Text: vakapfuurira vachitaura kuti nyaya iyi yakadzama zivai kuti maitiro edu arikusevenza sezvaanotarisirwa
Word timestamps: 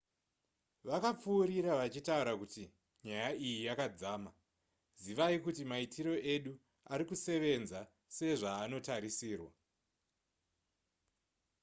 vakapfuurira 0.87 1.71
vachitaura 1.79 2.33
kuti 2.41 2.63
nyaya 3.05 3.29
iyi 3.45 3.59
yakadzama 3.69 4.31
zivai 5.03 5.37
kuti 5.45 5.61
maitiro 5.71 6.13
edu 6.33 6.53
arikusevenza 6.93 7.79
sezvaanotarisirwa 8.15 9.51